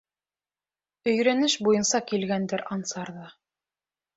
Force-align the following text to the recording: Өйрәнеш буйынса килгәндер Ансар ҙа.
Өйрәнеш 1.11 1.57
буйынса 1.67 2.03
килгәндер 2.13 2.65
Ансар 2.77 3.13
ҙа. 3.19 3.29